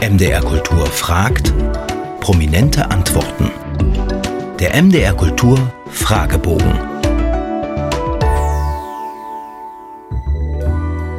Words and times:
MDR 0.00 0.40
Kultur 0.42 0.86
fragt, 0.86 1.52
prominente 2.20 2.88
Antworten. 2.88 3.50
Der 4.60 4.80
MDR 4.80 5.12
Kultur 5.12 5.58
Fragebogen. 5.90 6.72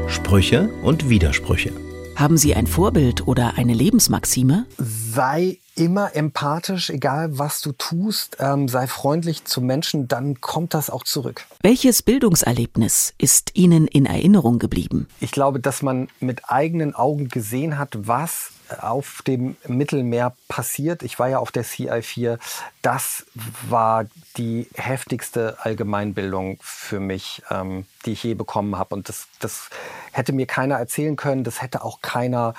Sprüche 0.07 0.69
und 0.81 1.09
Widersprüche. 1.09 1.73
Haben 2.15 2.37
Sie 2.37 2.55
ein 2.55 2.67
Vorbild 2.67 3.27
oder 3.27 3.57
eine 3.57 3.73
Lebensmaxime? 3.73 4.65
Sei 4.77 5.57
immer 5.75 6.15
empathisch, 6.15 6.89
egal 6.89 7.37
was 7.37 7.59
du 7.59 7.73
tust, 7.73 8.37
ähm, 8.39 8.69
sei 8.69 8.87
freundlich 8.87 9.43
zu 9.43 9.59
Menschen, 9.59 10.07
dann 10.07 10.39
kommt 10.39 10.73
das 10.73 10.89
auch 10.89 11.03
zurück. 11.03 11.45
Welches 11.61 12.01
Bildungserlebnis 12.01 13.13
ist 13.17 13.51
Ihnen 13.55 13.87
in 13.87 14.05
Erinnerung 14.05 14.57
geblieben? 14.57 15.09
Ich 15.19 15.31
glaube, 15.31 15.59
dass 15.59 15.81
man 15.81 16.07
mit 16.21 16.49
eigenen 16.49 16.95
Augen 16.95 17.27
gesehen 17.27 17.77
hat, 17.77 17.97
was 18.07 18.51
auf 18.79 19.21
dem 19.25 19.57
Mittelmeer 19.67 20.33
passiert. 20.47 21.03
Ich 21.03 21.19
war 21.19 21.29
ja 21.29 21.39
auf 21.39 21.51
der 21.51 21.65
CI4. 21.65 22.37
Das 22.81 23.25
war 23.67 24.05
die 24.37 24.67
heftigste 24.75 25.57
Allgemeinbildung 25.61 26.59
für 26.61 26.99
mich, 26.99 27.41
ähm, 27.49 27.85
die 28.05 28.13
ich 28.13 28.23
je 28.23 28.33
bekommen 28.33 28.77
habe. 28.77 28.95
Und 28.95 29.09
das, 29.09 29.27
das 29.39 29.69
hätte 30.11 30.33
mir 30.33 30.45
keiner 30.45 30.75
erzählen 30.75 31.15
können. 31.15 31.43
Das 31.43 31.61
hätte 31.61 31.83
auch 31.83 32.01
keiner 32.01 32.53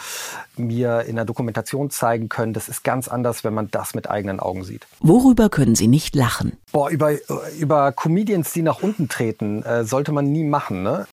mir 0.57 1.03
in 1.03 1.17
der 1.17 1.25
Dokumentation 1.25 1.91
zeigen 1.91 2.29
können. 2.29 2.53
Das 2.53 2.69
ist 2.69 2.85
ganz 2.85 3.09
anders, 3.09 3.45
wenn 3.45 3.55
man 3.55 3.71
das 3.71 3.95
mit 3.95 4.11
eigenen 4.11 4.41
Augen 4.41 4.65
sieht. 4.65 4.87
Worüber 5.01 5.49
können 5.49 5.75
Sie 5.75 5.89
nicht 5.89 6.15
lachen? 6.15 6.57
Boah, 6.73 6.91
über, 6.91 7.13
über 7.59 7.93
Comedians, 7.93 8.53
die 8.53 8.63
nach 8.63 8.83
unten 8.83 9.09
treten, 9.09 9.63
äh, 9.63 9.85
sollte 9.85 10.13
man 10.13 10.27
nie 10.27 10.45
machen. 10.45 10.83
Ne? 10.83 11.07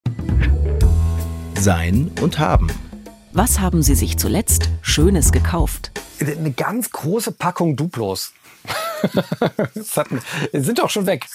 Sein 1.56 2.12
und 2.22 2.40
haben. 2.40 2.70
Was 3.34 3.60
haben 3.60 3.84
Sie 3.84 3.96
sich 3.96 4.18
zuletzt 4.18 4.70
Schönes 4.88 5.34
gekauft? 5.34 5.92
Eine 6.22 6.52
ganz 6.52 6.90
große 6.90 7.34
Packung 7.34 7.76
Duplos. 7.76 8.32
sind 10.54 10.80
doch 10.80 10.90
schon 10.90 11.06
weg. 11.06 11.28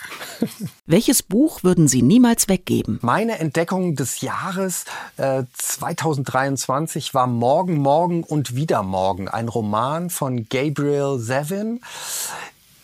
Welches 0.86 1.22
Buch 1.22 1.62
würden 1.62 1.86
Sie 1.86 2.02
niemals 2.02 2.48
weggeben? 2.48 2.98
Meine 3.02 3.38
Entdeckung 3.38 3.94
des 3.94 4.22
Jahres 4.22 4.86
äh, 5.18 5.44
2023 5.52 7.14
war 7.14 7.26
Morgen, 7.26 7.76
Morgen 7.76 8.24
und 8.24 8.56
wieder 8.56 8.82
Morgen. 8.82 9.28
Ein 9.28 9.48
Roman 9.48 10.10
von 10.10 10.48
Gabriel 10.48 11.20
Zevin 11.20 11.80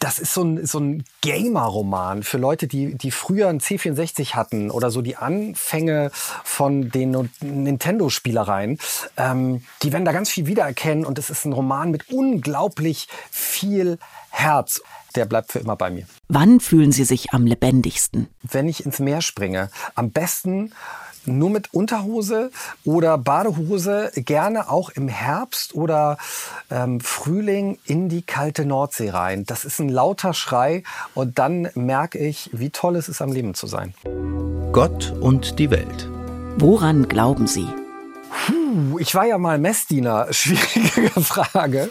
das 0.09 0.19
ist 0.19 0.33
so 0.33 0.43
ein, 0.43 0.65
so 0.65 0.81
ein 0.81 1.05
Gamer-Roman 1.21 2.23
für 2.23 2.39
Leute, 2.39 2.67
die, 2.67 2.95
die 2.95 3.11
früher 3.11 3.49
ein 3.49 3.61
C64 3.61 4.33
hatten 4.33 4.71
oder 4.71 4.91
so 4.91 5.03
die 5.03 5.17
Anfänge 5.17 6.11
von 6.45 6.89
den 6.89 7.29
Nintendo-Spielereien. 7.43 8.79
Ähm, 9.19 9.63
die 9.83 9.93
werden 9.93 10.07
da 10.07 10.13
ganz 10.13 10.31
viel 10.31 10.47
wiedererkennen 10.47 11.05
und 11.05 11.19
es 11.19 11.29
ist 11.29 11.45
ein 11.45 11.53
Roman 11.53 11.91
mit 11.91 12.09
unglaublich 12.09 13.09
viel 13.31 13.99
Herz. 14.31 14.81
Der 15.15 15.27
bleibt 15.27 15.53
für 15.53 15.59
immer 15.59 15.77
bei 15.77 15.91
mir. 15.91 16.07
Wann 16.29 16.61
fühlen 16.61 16.91
Sie 16.91 17.05
sich 17.05 17.35
am 17.35 17.45
lebendigsten? 17.45 18.29
Wenn 18.43 18.67
ich 18.67 18.87
ins 18.87 19.01
Meer 19.01 19.21
springe. 19.21 19.69
Am 19.95 20.11
besten 20.11 20.73
nur 21.29 21.51
mit 21.51 21.75
Unterhose 21.75 22.51
oder 22.85 23.19
Badehose, 23.19 24.11
gerne 24.15 24.71
auch 24.71 24.91
im 24.91 25.09
Herbst 25.09 25.75
oder 25.75 26.19
ähm, 26.71 27.01
Frühling 27.01 27.79
in 27.85 28.09
die 28.09 28.23
kalte 28.23 28.65
Nordsee 28.65 29.11
rein. 29.11 29.45
Das 29.45 29.65
ist 29.65 29.79
ein 29.81 29.89
lauter 29.89 30.35
Schrei 30.35 30.83
und 31.15 31.39
dann 31.39 31.69
merke 31.75 32.19
ich, 32.19 32.51
wie 32.53 32.71
toll 32.71 32.97
es 32.97 33.09
ist, 33.09 33.23
am 33.23 33.33
Leben 33.33 33.55
zu 33.55 33.67
sein. 33.67 33.95
Gott 34.73 35.15
und 35.21 35.59
die 35.59 35.71
Welt. 35.71 36.09
Woran 36.57 37.09
glauben 37.09 37.47
Sie? 37.47 37.67
Puh, 38.47 38.99
ich 38.99 39.15
war 39.15 39.27
ja 39.27 39.39
mal 39.39 39.59
Messdiener. 39.59 40.29
Schwierige 40.33 41.11
Frage. 41.21 41.91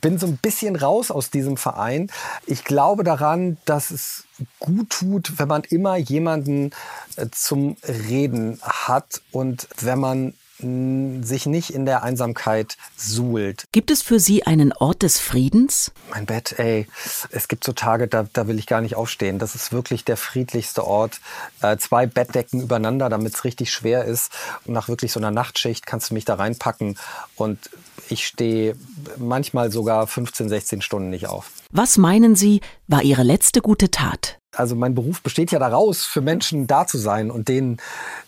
Bin 0.00 0.18
so 0.18 0.26
ein 0.26 0.36
bisschen 0.36 0.76
raus 0.76 1.10
aus 1.10 1.30
diesem 1.30 1.56
Verein. 1.56 2.10
Ich 2.46 2.64
glaube 2.64 3.04
daran, 3.04 3.58
dass 3.64 3.90
es 3.90 4.24
gut 4.58 4.90
tut, 4.90 5.38
wenn 5.38 5.48
man 5.48 5.64
immer 5.64 5.96
jemanden 5.96 6.70
äh, 7.16 7.26
zum 7.30 7.76
Reden 7.86 8.60
hat 8.62 9.22
und 9.32 9.68
wenn 9.80 9.98
man 9.98 10.34
sich 10.60 11.46
nicht 11.46 11.70
in 11.70 11.86
der 11.86 12.02
Einsamkeit 12.02 12.76
suhlt. 12.96 13.64
Gibt 13.72 13.90
es 13.90 14.02
für 14.02 14.18
Sie 14.18 14.44
einen 14.44 14.72
Ort 14.72 15.02
des 15.02 15.20
Friedens? 15.20 15.92
Mein 16.10 16.26
Bett, 16.26 16.58
ey, 16.58 16.86
es 17.30 17.48
gibt 17.48 17.64
so 17.64 17.72
Tage, 17.72 18.08
da, 18.08 18.26
da 18.32 18.48
will 18.48 18.58
ich 18.58 18.66
gar 18.66 18.80
nicht 18.80 18.96
aufstehen. 18.96 19.38
Das 19.38 19.54
ist 19.54 19.72
wirklich 19.72 20.04
der 20.04 20.16
friedlichste 20.16 20.84
Ort. 20.84 21.20
Äh, 21.62 21.76
zwei 21.78 22.06
Bettdecken 22.06 22.60
übereinander, 22.60 23.08
damit 23.08 23.34
es 23.34 23.44
richtig 23.44 23.72
schwer 23.72 24.04
ist. 24.04 24.32
Und 24.64 24.74
nach 24.74 24.88
wirklich 24.88 25.12
so 25.12 25.20
einer 25.20 25.30
Nachtschicht 25.30 25.86
kannst 25.86 26.10
du 26.10 26.14
mich 26.14 26.24
da 26.24 26.34
reinpacken 26.34 26.98
und 27.36 27.70
ich 28.08 28.26
stehe 28.26 28.74
manchmal 29.16 29.70
sogar 29.70 30.06
15, 30.06 30.48
16 30.48 30.82
Stunden 30.82 31.10
nicht 31.10 31.26
auf. 31.26 31.50
Was 31.70 31.98
meinen 31.98 32.34
Sie, 32.34 32.60
war 32.86 33.02
Ihre 33.02 33.22
letzte 33.22 33.60
gute 33.60 33.90
Tat? 33.90 34.37
Also 34.58 34.74
mein 34.74 34.94
Beruf 34.94 35.22
besteht 35.22 35.52
ja 35.52 35.60
daraus, 35.60 36.04
für 36.04 36.20
Menschen 36.20 36.66
da 36.66 36.86
zu 36.86 36.98
sein 36.98 37.30
und 37.30 37.48
denen 37.48 37.76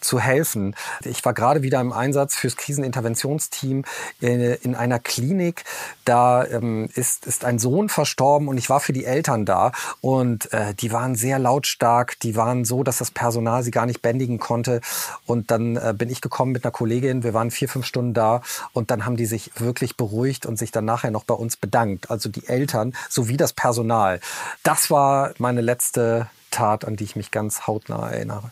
zu 0.00 0.20
helfen. 0.20 0.76
Ich 1.04 1.24
war 1.24 1.34
gerade 1.34 1.62
wieder 1.62 1.80
im 1.80 1.92
Einsatz 1.92 2.36
fürs 2.36 2.56
Kriseninterventionsteam 2.56 3.84
in 4.20 4.74
einer 4.76 5.00
Klinik. 5.00 5.64
Da 6.04 6.44
ähm, 6.44 6.88
ist, 6.94 7.26
ist 7.26 7.44
ein 7.44 7.58
Sohn 7.58 7.88
verstorben 7.88 8.46
und 8.46 8.58
ich 8.58 8.70
war 8.70 8.78
für 8.78 8.92
die 8.92 9.04
Eltern 9.04 9.44
da. 9.44 9.72
Und 10.00 10.52
äh, 10.52 10.72
die 10.74 10.92
waren 10.92 11.16
sehr 11.16 11.40
lautstark. 11.40 12.20
Die 12.20 12.36
waren 12.36 12.64
so, 12.64 12.84
dass 12.84 12.98
das 12.98 13.10
Personal 13.10 13.64
sie 13.64 13.72
gar 13.72 13.86
nicht 13.86 14.00
bändigen 14.00 14.38
konnte. 14.38 14.80
Und 15.26 15.50
dann 15.50 15.76
äh, 15.76 15.94
bin 15.96 16.10
ich 16.10 16.20
gekommen 16.20 16.52
mit 16.52 16.64
einer 16.64 16.72
Kollegin. 16.72 17.24
Wir 17.24 17.34
waren 17.34 17.50
vier, 17.50 17.68
fünf 17.68 17.86
Stunden 17.86 18.14
da. 18.14 18.42
Und 18.72 18.92
dann 18.92 19.04
haben 19.04 19.16
die 19.16 19.26
sich 19.26 19.50
wirklich 19.56 19.96
beruhigt 19.96 20.46
und 20.46 20.58
sich 20.58 20.70
dann 20.70 20.84
nachher 20.84 21.10
noch 21.10 21.24
bei 21.24 21.34
uns 21.34 21.56
bedankt. 21.56 22.08
Also 22.08 22.28
die 22.28 22.46
Eltern 22.46 22.94
sowie 23.08 23.36
das 23.36 23.52
Personal. 23.52 24.20
Das 24.62 24.90
war 24.90 25.32
meine 25.38 25.60
letzte 25.60 26.19
Tat, 26.50 26.84
an 26.84 26.96
die 26.96 27.04
ich 27.04 27.16
mich 27.16 27.30
ganz 27.30 27.66
hautnah 27.66 28.10
erinnere. 28.10 28.50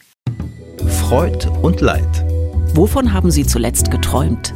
Freud 0.86 1.46
und 1.62 1.80
Leid. 1.80 2.24
Wovon 2.74 3.12
haben 3.12 3.30
Sie 3.30 3.46
zuletzt 3.46 3.90
geträumt? 3.90 4.54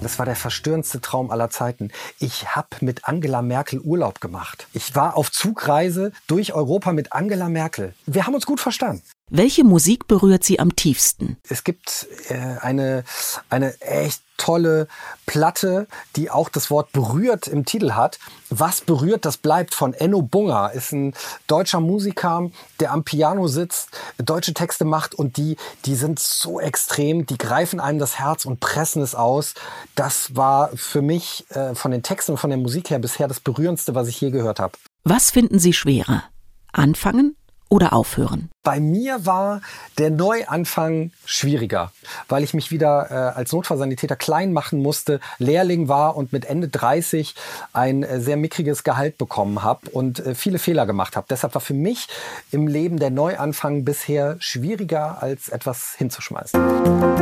Das 0.00 0.18
war 0.18 0.26
der 0.26 0.36
verstörendste 0.36 1.00
Traum 1.00 1.30
aller 1.30 1.48
Zeiten. 1.48 1.90
Ich 2.18 2.54
habe 2.54 2.68
mit 2.80 3.06
Angela 3.08 3.40
Merkel 3.40 3.80
Urlaub 3.80 4.20
gemacht. 4.20 4.66
Ich 4.74 4.94
war 4.94 5.16
auf 5.16 5.32
Zugreise 5.32 6.12
durch 6.26 6.52
Europa 6.52 6.92
mit 6.92 7.12
Angela 7.12 7.48
Merkel. 7.48 7.94
Wir 8.04 8.26
haben 8.26 8.34
uns 8.34 8.44
gut 8.44 8.60
verstanden. 8.60 9.02
Welche 9.30 9.64
Musik 9.64 10.06
berührt 10.06 10.44
Sie 10.44 10.60
am 10.60 10.76
tiefsten? 10.76 11.38
Es 11.48 11.64
gibt 11.64 12.06
äh, 12.28 12.58
eine, 12.60 13.04
eine 13.48 13.80
echt 13.80 14.22
tolle 14.36 14.86
Platte, 15.24 15.86
die 16.16 16.30
auch 16.30 16.50
das 16.50 16.70
Wort 16.70 16.92
berührt 16.92 17.48
im 17.48 17.64
Titel 17.64 17.92
hat. 17.92 18.18
Was 18.50 18.82
berührt, 18.82 19.24
das 19.24 19.38
bleibt 19.38 19.74
von 19.74 19.94
Enno 19.94 20.20
Bunger. 20.20 20.72
Ist 20.72 20.92
ein 20.92 21.14
deutscher 21.46 21.80
Musiker, 21.80 22.50
der 22.80 22.92
am 22.92 23.04
Piano 23.04 23.46
sitzt, 23.48 23.88
deutsche 24.18 24.52
Texte 24.52 24.84
macht 24.84 25.14
und 25.14 25.38
die, 25.38 25.56
die 25.86 25.94
sind 25.94 26.18
so 26.18 26.60
extrem, 26.60 27.24
die 27.24 27.38
greifen 27.38 27.80
einem 27.80 27.98
das 27.98 28.18
Herz 28.18 28.44
und 28.44 28.60
pressen 28.60 29.02
es 29.02 29.14
aus. 29.14 29.54
Das 29.94 30.36
war 30.36 30.70
für 30.74 31.00
mich 31.00 31.46
äh, 31.50 31.74
von 31.74 31.92
den 31.92 32.02
Texten 32.02 32.32
und 32.32 32.38
von 32.38 32.50
der 32.50 32.58
Musik 32.58 32.90
her 32.90 32.98
bisher 32.98 33.26
das 33.26 33.40
berührendste, 33.40 33.94
was 33.94 34.08
ich 34.08 34.20
je 34.20 34.30
gehört 34.30 34.60
habe. 34.60 34.74
Was 35.04 35.30
finden 35.30 35.58
Sie 35.58 35.72
schwerer? 35.72 36.24
Anfangen 36.72 37.36
oder 37.68 37.92
aufhören? 37.92 38.50
Bei 38.62 38.80
mir 38.80 39.26
war 39.26 39.60
der 39.98 40.10
Neuanfang 40.10 41.10
schwieriger, 41.26 41.92
weil 42.28 42.42
ich 42.42 42.54
mich 42.54 42.70
wieder 42.70 43.10
äh, 43.10 43.14
als 43.36 43.52
Notfallsanitäter 43.52 44.16
klein 44.16 44.52
machen 44.52 44.80
musste, 44.80 45.20
Lehrling 45.38 45.88
war 45.88 46.16
und 46.16 46.32
mit 46.32 46.46
Ende 46.46 46.68
30 46.68 47.34
ein 47.72 48.02
äh, 48.02 48.20
sehr 48.20 48.36
mickriges 48.36 48.84
Gehalt 48.84 49.18
bekommen 49.18 49.62
habe 49.62 49.90
und 49.90 50.20
äh, 50.20 50.34
viele 50.34 50.58
Fehler 50.58 50.86
gemacht 50.86 51.16
habe. 51.16 51.26
Deshalb 51.28 51.54
war 51.54 51.60
für 51.60 51.74
mich 51.74 52.08
im 52.52 52.66
Leben 52.66 52.98
der 52.98 53.10
Neuanfang 53.10 53.84
bisher 53.84 54.36
schwieriger, 54.38 55.22
als 55.22 55.48
etwas 55.48 55.94
hinzuschmeißen. 55.98 56.58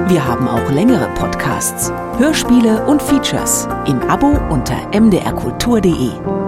Wir 0.09 0.25
haben 0.25 0.49
auch 0.49 0.71
längere 0.71 1.09
Podcasts, 1.15 1.91
Hörspiele 2.19 2.87
und 2.87 3.03
Features 3.03 3.67
im 3.87 4.01
Abo 4.09 4.29
unter 4.53 4.77
mdrkultur.de. 4.99 6.42